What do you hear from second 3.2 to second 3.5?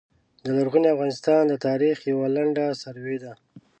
ده